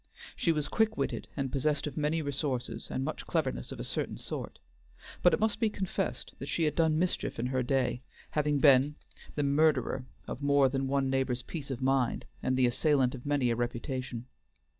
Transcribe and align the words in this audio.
She 0.35 0.51
was 0.51 0.67
quick 0.67 0.97
witted, 0.97 1.27
and 1.37 1.51
possessed 1.51 1.85
of 1.85 1.95
many 1.95 2.23
resources 2.23 2.87
and 2.89 3.03
much 3.05 3.27
cleverness 3.27 3.71
of 3.71 3.79
a 3.79 3.83
certain 3.83 4.17
sort; 4.17 4.57
but 5.21 5.31
it 5.31 5.39
must 5.39 5.59
be 5.59 5.69
confessed 5.69 6.33
that 6.39 6.49
she 6.49 6.63
had 6.63 6.73
done 6.73 6.97
mischief 6.97 7.37
in 7.37 7.45
her 7.45 7.61
day, 7.61 8.01
having 8.31 8.57
been 8.57 8.95
the 9.35 9.43
murderer 9.43 10.05
of 10.27 10.41
more 10.41 10.69
than 10.69 10.87
one 10.87 11.11
neighbor's 11.11 11.43
peace 11.43 11.69
of 11.69 11.83
mind 11.83 12.25
and 12.41 12.57
the 12.57 12.65
assailant 12.65 13.13
of 13.13 13.27
many 13.27 13.51
a 13.51 13.55
reputation. 13.55 14.25